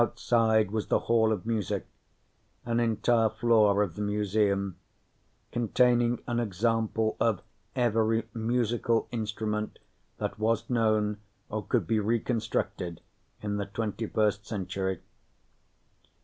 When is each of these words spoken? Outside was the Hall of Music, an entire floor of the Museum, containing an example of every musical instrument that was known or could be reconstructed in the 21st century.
Outside 0.01 0.71
was 0.71 0.87
the 0.87 1.01
Hall 1.01 1.31
of 1.31 1.45
Music, 1.45 1.85
an 2.65 2.79
entire 2.79 3.29
floor 3.29 3.83
of 3.83 3.93
the 3.93 4.01
Museum, 4.01 4.77
containing 5.51 6.23
an 6.25 6.39
example 6.39 7.15
of 7.19 7.43
every 7.75 8.23
musical 8.33 9.07
instrument 9.11 9.77
that 10.17 10.39
was 10.39 10.67
known 10.71 11.19
or 11.49 11.63
could 11.63 11.85
be 11.85 11.99
reconstructed 11.99 12.99
in 13.43 13.57
the 13.57 13.67
21st 13.67 14.43
century. 14.43 15.01